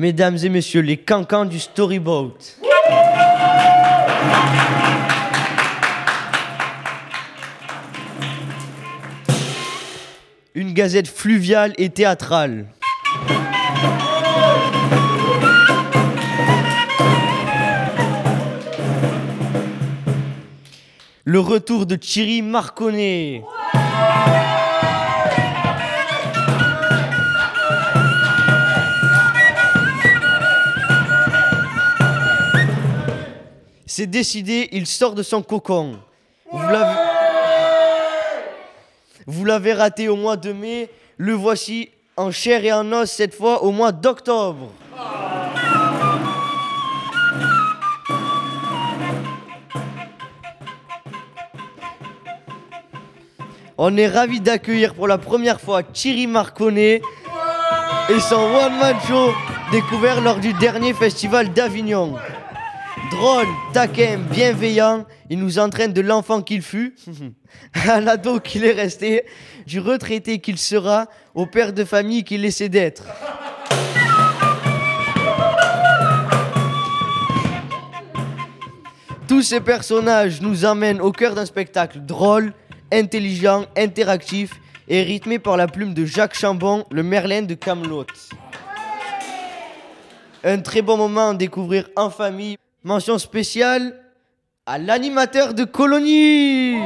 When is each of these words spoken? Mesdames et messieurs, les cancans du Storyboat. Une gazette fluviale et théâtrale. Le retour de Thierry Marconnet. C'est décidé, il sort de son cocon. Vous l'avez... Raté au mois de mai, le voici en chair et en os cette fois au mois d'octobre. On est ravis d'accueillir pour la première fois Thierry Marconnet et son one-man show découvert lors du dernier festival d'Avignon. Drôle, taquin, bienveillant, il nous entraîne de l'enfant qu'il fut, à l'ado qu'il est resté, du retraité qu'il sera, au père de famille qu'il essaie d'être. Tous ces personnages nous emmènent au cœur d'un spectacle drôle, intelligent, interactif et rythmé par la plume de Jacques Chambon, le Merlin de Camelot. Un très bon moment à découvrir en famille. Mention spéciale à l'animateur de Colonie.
Mesdames 0.00 0.38
et 0.44 0.48
messieurs, 0.48 0.80
les 0.80 0.96
cancans 0.96 1.44
du 1.44 1.58
Storyboat. 1.58 2.38
Une 10.54 10.72
gazette 10.72 11.08
fluviale 11.08 11.72
et 11.78 11.88
théâtrale. 11.88 12.68
Le 21.24 21.40
retour 21.40 21.86
de 21.86 21.96
Thierry 21.96 22.42
Marconnet. 22.42 23.42
C'est 33.90 34.06
décidé, 34.06 34.68
il 34.72 34.86
sort 34.86 35.14
de 35.14 35.22
son 35.22 35.40
cocon. 35.42 35.98
Vous 36.52 36.60
l'avez... 39.46 39.72
Raté 39.72 40.08
au 40.08 40.16
mois 40.16 40.36
de 40.36 40.52
mai, 40.52 40.90
le 41.16 41.32
voici 41.32 41.88
en 42.18 42.30
chair 42.30 42.62
et 42.66 42.72
en 42.72 42.92
os 42.92 43.10
cette 43.10 43.34
fois 43.34 43.62
au 43.64 43.70
mois 43.70 43.92
d'octobre. 43.92 44.70
On 53.78 53.96
est 53.96 54.08
ravis 54.08 54.40
d'accueillir 54.40 54.94
pour 54.94 55.08
la 55.08 55.16
première 55.16 55.62
fois 55.62 55.82
Thierry 55.82 56.26
Marconnet 56.26 57.00
et 58.10 58.20
son 58.20 58.36
one-man 58.36 58.96
show 59.06 59.30
découvert 59.72 60.20
lors 60.20 60.40
du 60.40 60.52
dernier 60.52 60.92
festival 60.92 61.54
d'Avignon. 61.54 62.16
Drôle, 63.10 63.46
taquin, 63.72 64.18
bienveillant, 64.30 65.04
il 65.30 65.38
nous 65.38 65.58
entraîne 65.58 65.92
de 65.92 66.00
l'enfant 66.00 66.42
qu'il 66.42 66.62
fut, 66.62 66.94
à 67.88 68.00
l'ado 68.00 68.40
qu'il 68.40 68.64
est 68.64 68.72
resté, 68.72 69.24
du 69.66 69.80
retraité 69.80 70.38
qu'il 70.38 70.58
sera, 70.58 71.06
au 71.34 71.46
père 71.46 71.72
de 71.72 71.84
famille 71.84 72.24
qu'il 72.24 72.44
essaie 72.44 72.68
d'être. 72.68 73.04
Tous 79.26 79.42
ces 79.42 79.60
personnages 79.60 80.40
nous 80.40 80.64
emmènent 80.64 81.00
au 81.00 81.12
cœur 81.12 81.34
d'un 81.34 81.44
spectacle 81.44 82.00
drôle, 82.00 82.52
intelligent, 82.90 83.66
interactif 83.76 84.52
et 84.88 85.02
rythmé 85.02 85.38
par 85.38 85.56
la 85.56 85.66
plume 85.66 85.92
de 85.92 86.04
Jacques 86.04 86.34
Chambon, 86.34 86.86
le 86.90 87.02
Merlin 87.02 87.42
de 87.42 87.54
Camelot. 87.54 88.06
Un 90.44 90.60
très 90.60 90.82
bon 90.82 90.96
moment 90.96 91.30
à 91.30 91.34
découvrir 91.34 91.88
en 91.96 92.10
famille. 92.10 92.56
Mention 92.88 93.18
spéciale 93.18 94.00
à 94.64 94.78
l'animateur 94.78 95.52
de 95.52 95.64
Colonie. 95.64 96.78